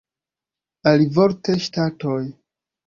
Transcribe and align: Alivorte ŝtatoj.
Alivorte 0.93 1.59
ŝtatoj. 1.67 2.21